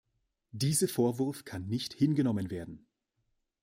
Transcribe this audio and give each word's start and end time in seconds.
Diese 0.51 0.87
Vorwurf 0.87 1.45
kann 1.45 1.67
nicht 1.67 1.93
hingenommen 1.93 2.49
werden. 2.49 2.87